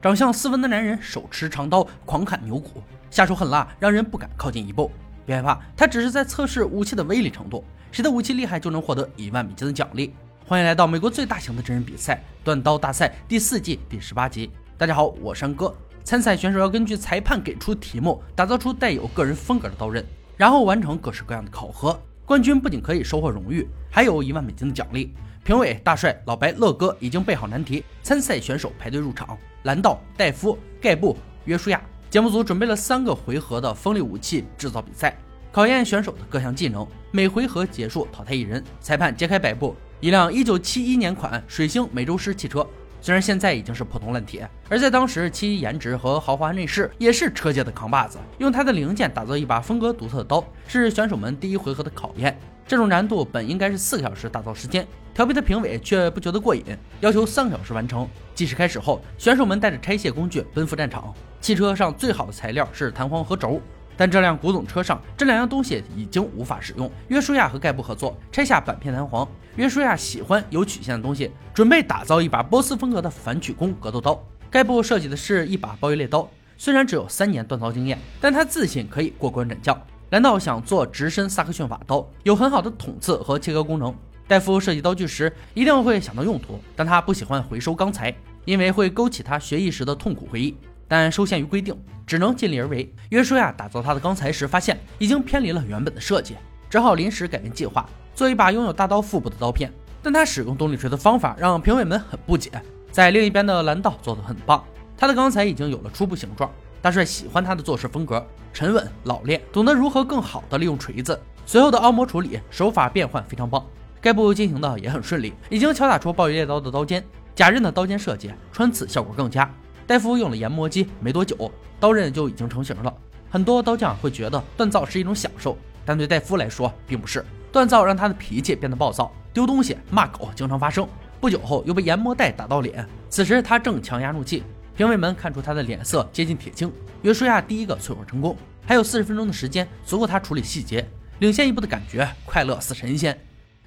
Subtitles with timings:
[0.00, 4.92] 长相斯文的男人手持长刀狂砍牛骨，下手狠辣，让人不敢靠近一步。
[5.26, 10.14] 别害怕，他只是在测试武器的威力程度，谁的武器厉害就能获得一万美金的奖励。
[10.46, 14.52] 欢迎来到美国最大型的真人比赛——断刀大赛第四季第十八集。
[14.76, 15.74] 大家好，我山哥。
[16.04, 20.04] 参赛选手要根据裁判给出题目，打造出带有个人风格的刀刃，
[20.36, 22.00] 然后完成各式各样的考核。
[22.24, 25.12] 冠军不仅可以收获荣誉，还有一万美金的奖励。
[25.48, 29.34] 评委大帅、老白、乐哥已经备好难题，参赛选手排队入场。
[29.62, 31.16] 蓝道、戴夫、盖布、
[31.46, 31.80] 约书亚，
[32.10, 35.16] 节目组准备了三个回合的锋利武器制造比赛，
[35.50, 36.86] 考验选手的各项技能。
[37.10, 38.62] 每回合结束淘汰一人。
[38.78, 42.68] 裁判揭开白布，一辆1971年款水星美洲狮汽车。
[43.00, 48.18] 虽然现在已经是破铜烂铁，而在当时，其颜值和豪华内饰也是车界的扛把子。
[48.38, 52.38] 用它的零件打造一把风格独特的刀，是选手们第一回合的考验。
[52.66, 56.64] 这种难度本应该是四个小时打造时间，调皮的评委却不觉得过瘾，
[57.00, 58.06] 要求三个小时完成。
[58.34, 61.14] 计时开始后，选手们带着拆卸工具奔赴战场。
[61.40, 63.62] 汽车上最好的材料是弹簧和轴。
[63.98, 66.88] 但这辆古董车上这两样东西已经无法使用。
[67.08, 69.28] 约书亚和盖布合作拆下板片弹簧。
[69.56, 74.22] 约书亚喜欢有曲线的东西，准备打造一把波斯风格的反曲弓格斗刀。
[74.48, 79.76] 盖布设计的是一把暴鱼猎刀，虽然只有三年锻造经验，但他自信可以过关斩将。
[80.10, 83.92] 难道想做直身萨克逊法刀，有很好的捅刺和切割功能。
[84.28, 90.56] 戴夫设计刀具时一定会想到用途，但他不喜欢回收钢材，因为会勾起他学艺时的痛苦回忆。
[90.88, 92.92] 但受限于规定，只能尽力而为。
[93.10, 96.34] 约书亚打造他的钢材时，发现已经偏离了原本的设计，
[96.70, 99.72] 只好临时改变计划，做一把拥有大刀腹部的刀片。
[100.02, 102.50] 但他使用动力锤的方法让评委们很不解。
[102.90, 104.64] 在另一边的蓝道做得很棒，
[104.96, 106.50] 他的钢材已经有了初步形状。
[106.80, 111.20] 大帅喜欢他的做事风格，沉稳老练，懂得如何更好地利用锤子。
[111.44, 113.64] 随后的凹模处理手法变换非常棒，
[114.00, 117.04] 该步进行的也很顺利，已经敲打出暴雨猎刀的刀尖。
[117.34, 119.52] 假刃的刀尖设计，穿刺效果更佳。
[119.88, 121.50] 戴夫用了研磨机，没多久，
[121.80, 122.94] 刀刃就已经成型了。
[123.30, 127.24] 很多刀匠会觉得锻造是一种享受，但对戴夫来说并不是。
[127.50, 130.86] 锻造让他的脾气变得暴躁，丢东西、骂狗经常发生。
[131.18, 134.42] 不久后又被研磨带打到脸，此时他正强压怒气。
[134.76, 136.70] 评委们看出他的脸色接近铁青。
[137.00, 140.86] 约书亚第一个淬火成功，还有四十分钟的时间，足够他处理细节，
[141.20, 143.18] 领先一步的感觉快乐似神仙。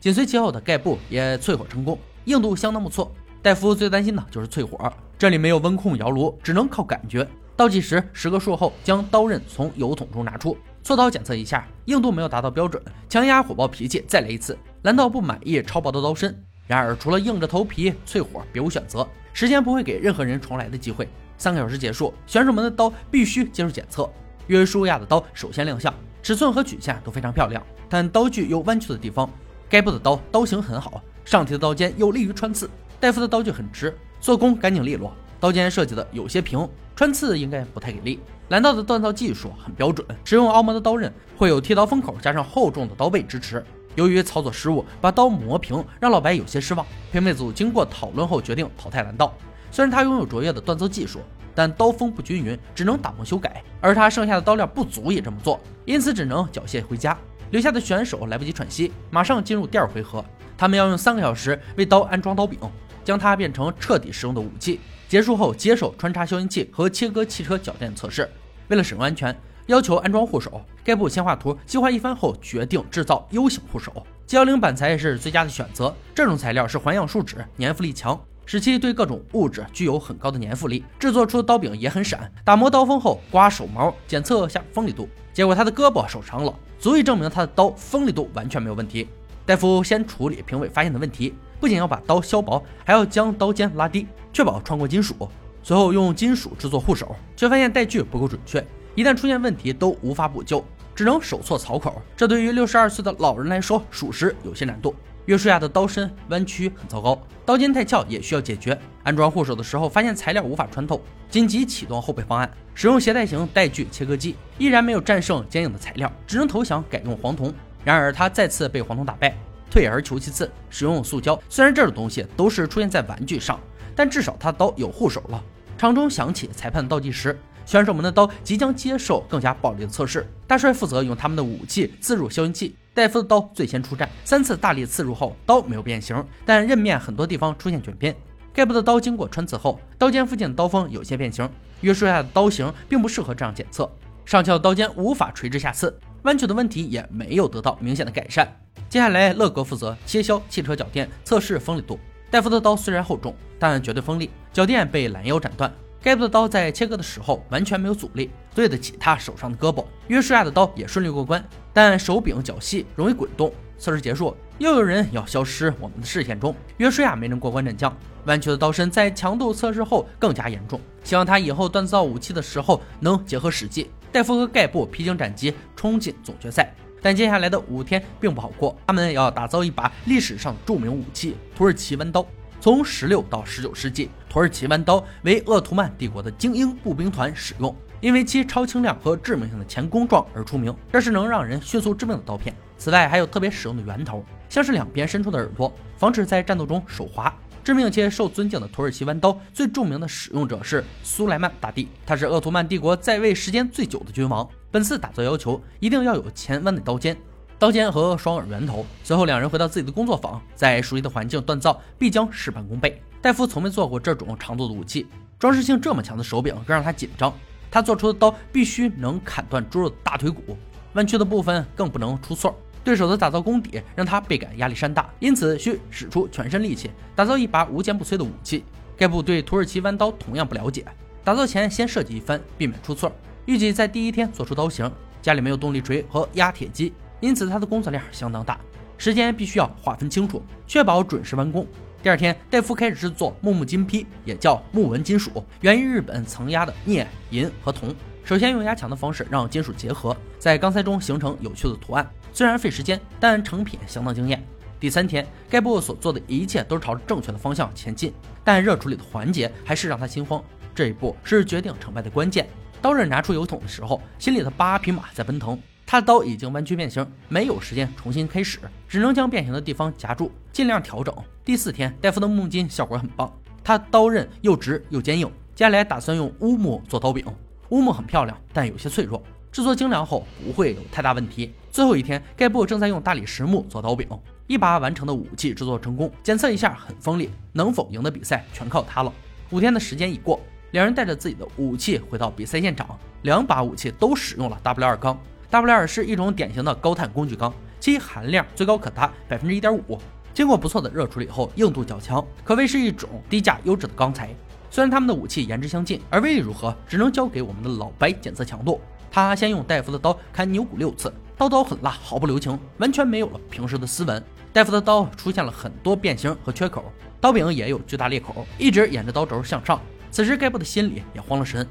[0.00, 3.14] 紧随其后的盖布也淬火成功，硬度相当不错。
[3.40, 7.26] 戴夫最担心的就是淬火，这里没有温控窑炉，只能靠感觉。
[7.56, 14.58] 倒计时十个数后，将刀刃从油桶中拿出，锉刀检测一下，硬度没有达到标准，强压火爆脾气，再来一次。
[14.82, 19.06] 蓝道不满意超薄的刀身，然而除了硬着头皮淬火，别无选择。
[19.32, 21.08] 时间不会给任何人重来的机会。
[21.36, 24.10] 三个小时结束，选手们的刀必须接受检测。
[24.48, 29.30] 约书亚的刀首先亮相，尺寸和曲线都非常漂亮，但刀具有弯曲的地方。
[29.68, 32.68] 该部的刀刀型很好，上提的刀尖有利于穿刺。
[33.00, 38.18] 戴夫的刀具很直，做工干净利落，刀尖设计的有些平，穿刺应该不太给力。
[38.48, 43.64] 蓝道的锻造技术很标准，使用凹模的刀刃会有剃刀封口，加上厚重的刀背支持。
[43.94, 46.84] 由于操作失误，把刀磨平，让老白有些失望。
[47.12, 49.32] 评委组经过讨论后决定淘汰蓝道，
[49.70, 51.20] 虽然他拥有卓越的锻造技术，
[51.54, 57.16] 但刀锋不均匀，只能打磨修改，而他剩下的刀料不足以这么做，因此只能缴械回家。
[57.50, 60.24] 留下的选手来不及喘息，马上进入第二回合，
[60.56, 62.58] 他们要用三个小时为刀安装刀柄。
[63.08, 64.78] 将它变成彻底实用的武器。
[65.08, 68.28] 结束后，接受穿插消音器和切割汽车脚垫测试。
[68.68, 70.60] 为了使用安全，要求安装护手。
[70.84, 74.06] 该部先画图，计划一番后，决定制造 U 型护手。
[74.26, 75.94] G 幺零板材也是最佳的选择。
[76.14, 80.84] 这种材料是环氧树脂，粘附力强，使其对各种物质具有很高的粘附力。
[80.98, 82.30] 制作出的刀柄也很闪。
[82.44, 89.08] 打磨刀锋后，刮手毛检测下锋利度，结果他的胳膊受伤了，足以证明他的刀锋利度完全没有问题。
[89.46, 91.32] 戴夫先处理评委发现的问题。
[91.60, 95.28] 不仅要把刀削薄，还要将刀尖拉低，确保穿过金属。
[95.62, 98.64] 随后用金属制作护手，却发现带锯不够准确，
[98.94, 100.64] 一旦出现问题都无法补救，
[100.94, 102.00] 只能手错槽口。
[102.16, 104.94] 这对于六十二岁的老人来说，属实有些难度。
[105.26, 108.78] 约书亚的刀身弯曲很糟糕，刀尖太翘也需要解决。
[109.02, 110.98] 安装护手的时候，发现材料无法穿透，
[111.28, 117.52] 紧急启动后备方案，使用携带型带锯切割机，依然没有战胜坚硬的材料，只能投降改用黄铜。
[117.84, 119.36] 然而他再次被黄铜打败。
[119.70, 121.40] 退而求其次，使用塑胶。
[121.48, 123.58] 虽然这种东西都是出现在玩具上，
[123.94, 125.42] 但至少他的刀有护手了。
[125.76, 130.26] 场中响起裁判倒计时，选手们的刀即将接受更加暴力的测试。
[130.46, 138.14] 大帅负责用他们的武器刺入消音器，戴夫的刀最先出战，三次大力刺入后，刀没有变形，但刃面很多地方出现卷边。
[138.52, 141.48] 盖布的刀经过穿刺后，刀尖附近的刀锋有些变形。
[141.82, 143.88] 约书亚的刀型并不适合这样检测，
[144.24, 148.52] 上翘的刀尖无法垂直下刺，弯曲的问题也没有得到明显的改善。
[148.88, 152.00] 接下来，乐哥负责切削汽车脚垫，测试锋利度。
[152.30, 155.70] 戴夫的刀虽然厚重，但绝对锋利，脚垫被拦腰斩断。
[156.00, 159.84] 盖布的刀在切割的时候完全没有阻力，对得起他手上的胳膊。
[160.06, 163.52] 约书亚的刀也顺利过关，但手柄较细，容易滚动。
[163.76, 166.54] 测试结束，又有人要消失我们的视线中。
[166.78, 167.94] 约书亚没能过关斩将，
[168.24, 170.80] 弯曲的刀身在强度测试后更加严重。
[171.04, 173.90] 希望他以后锻造武器的时候能结合实际。
[174.10, 176.74] 戴夫和盖布披荆斩棘，冲进总决赛。
[177.00, 182.24] 但接下来的五天并不好过，他们要打造一把历史上著名武器——土耳其弯刀。
[182.60, 190.74] 从十六到十九世纪，土耳其弯刀为鄂图曼帝国的精英步兵团使用，因为其超轻量和致命性的前弓状而出名。
[190.92, 192.52] 这是能让人迅速致命的刀片。
[192.76, 197.32] 此外，还有特别使用的圆头，像是两边伸出的耳朵，防止在战斗中手滑。
[197.62, 204.48] 致命且受尊敬的土耳其弯刀，最著名的使用者是苏莱曼大帝，他是鄂图曼帝国在位时间最久的君王。
[204.70, 207.16] 本次打造要求一定要有前弯的刀尖。
[207.58, 208.86] 刀尖和双耳圆头。
[209.02, 213.02] 随后，两人回到自己的工作坊，在熟悉的环境锻造，必将事半功倍。
[213.20, 215.06] 戴夫从没做过这种长度的武器，
[215.38, 217.34] 装饰性这么强的手柄更让他紧张。
[217.70, 220.56] 他做出的刀必须能砍断猪肉的大腿骨，
[220.92, 222.56] 弯曲的部分更不能出错。
[222.88, 228.64] 对手的打造功底让他倍感压力山大，因此需使出全身力气打造一把无坚不摧的武器。
[228.96, 230.86] 盖布对土耳其弯刀同样不了解，
[231.22, 233.12] 打造前先设计一番，避免出错。
[233.44, 234.90] 预计在第一天做出刀型。
[235.20, 236.94] 家里没有动力锤和压铁机。
[237.20, 238.58] 因此，他的工作量相当大，
[238.96, 241.66] 时间必须要划分清楚，确保准时完工。
[242.02, 247.94] 第二天，戴夫开始制作木木金坯，也叫木纹金属，源于日本曾压的镍、银和铜。
[248.28, 252.06] 首先用压强的方式让金属结合，在钢材中形成有趣的图案。
[252.30, 254.46] 虽然费时间，但成品相当惊艳。
[254.78, 258.12] 第三天，盖布所做的一切都是朝着正确的方向前进，
[258.44, 260.44] 但热处理的环节还是让他心慌。
[260.74, 262.46] 这一步是决定成败的关键。
[262.82, 265.58] 刀刃拿出油桶的时候，心里的八匹马在奔腾。
[265.86, 271.14] 他的刀已经弯曲变形，没有时间重新开始，只能将变形的地方夹住，尽量调整。
[271.46, 273.32] 第四天，戴夫的木金效果很棒，
[273.64, 275.26] 他刀刃又直又坚硬。
[275.54, 277.24] 接下来打算用乌木做刀柄，
[277.70, 279.22] 乌木很漂亮，但有些脆弱，
[279.52, 281.52] 制作精良后不会有太大问题。
[281.70, 284.08] 最后一天，盖布正在用大理石木做刀柄，
[284.46, 289.12] 一把完成的武器制作成功，检测一下很锋利，能否赢得比赛全靠他了。
[289.50, 295.18] 五天的时间已过，两人带着自己的武器回到比赛现场，两把武器都使用了 W 二钢。
[295.50, 299.98] W 二是一种典型的高碳工具钢，其含量最高可达百分之一点五。
[300.32, 304.30] 经过不错的热处理后，硬度较强，可谓是一种低价优质的钢材。
[304.70, 308.80] 虽然他们的武器颜值相近，而威力如何，只能交给我们的老白检测强度。
[309.10, 314.22] 他先用戴夫的刀砍牛骨六次，刀刀狠辣，毫不留情，完全没有了平时的斯文。
[314.52, 316.84] 戴夫的刀出现了很多变形和缺口，
[317.20, 319.80] 刀柄也有巨大裂口，一直沿着刀轴向上。
[320.10, 321.66] 此时盖布的心里也慌了神。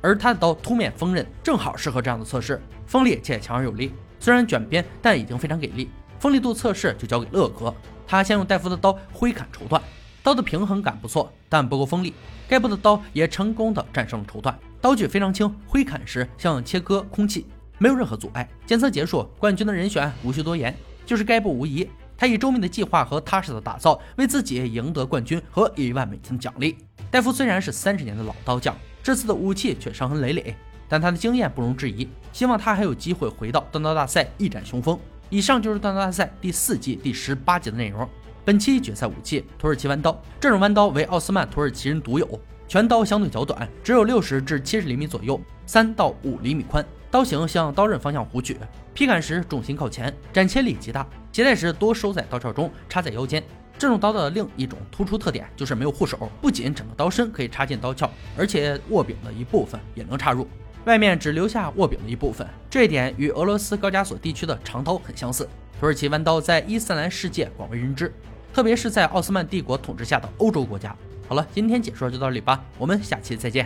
[0.00, 3.92] 而他的刀凸面锋刃，正好适合这样的测试，锋利且强而有力。
[4.18, 5.88] 虽然卷边，但已经非常给力。
[6.22, 7.74] 锋利度测试就交给乐哥，
[8.06, 9.80] 他先用戴夫的刀挥砍绸缎，
[10.22, 12.14] 刀的平衡感不错，但不够锋利。
[12.48, 17.44] 盖布的刀也成功的战胜了绸缎，刀具非常轻，挥砍时像切割空气，
[17.76, 18.48] 没有任何阻碍。
[18.64, 20.72] 检测结束，冠军的人选无需多言，
[21.04, 21.90] 就是盖布无疑。
[22.16, 26.78] 他以周密的计划和踏实的打造，为自己赢得冠军和一万美金的奖励。
[27.10, 28.76] 戴夫虽然是三十年的老刀匠。
[29.02, 30.54] 这次的武器却伤痕累累，
[30.88, 32.06] 但他的经验不容置疑。
[32.32, 34.96] 希望他还有机会回到锻刀大赛一展雄风。
[35.32, 38.06] 以上就是锻刀大赛第四季第十八集的内容。
[38.44, 40.14] 本期决赛武器：土耳其弯刀。
[40.38, 46.84] 这种弯刀为奥斯曼土耳其人独有，全刀相对较短，只有六十至七十厘米左右，三到五厘米宽。
[47.10, 48.58] 刀形向刀刃方向弧曲，
[48.92, 51.08] 劈砍时重心靠前，斩切力极大。
[51.32, 53.42] 携带时多收在刀鞘中，插在腰间。
[53.78, 58.06] 这种刀的另一种突出特点就是没有护手，不仅整个刀身可以插进刀鞘，
[58.36, 60.46] 而且握柄的一部分也能插入，
[60.84, 62.46] 外面只留下握柄的一部分。
[62.68, 65.48] 这一点与俄罗斯高加索地区的长刀很相似。
[65.78, 68.12] 土耳其弯刀在伊斯兰世界广为人知，
[68.52, 70.96] 特别是在奥斯曼帝国统治下的欧洲国家。
[71.28, 73.60] 好了，今天解说就到这里吧，我们下期再见。